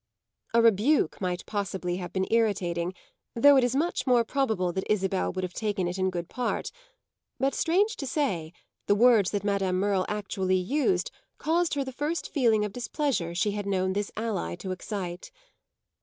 [0.55, 2.95] A rebuke might possibly have been irritating,
[3.35, 6.71] though it is much more probable that Isabel would have taken it in good part;
[7.39, 8.51] but, strange to say,
[8.87, 13.51] the words that Madame Merle actually used caused her the first feeling of displeasure she
[13.51, 15.29] had known this ally to excite.